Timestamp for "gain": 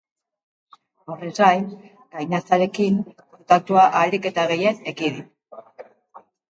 1.39-1.67